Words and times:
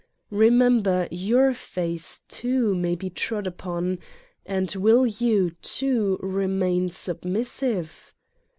Remember 0.31 1.07
your 1.11 1.53
face, 1.53 2.21
too, 2.27 2.73
may 2.73 2.95
be 2.95 3.07
trod 3.11 3.45
upon. 3.45 3.99
And 4.47 4.73
will 4.77 5.05
you, 5.05 5.51
too, 5.61 6.17
remain 6.23 6.89
submissive? 6.89 8.11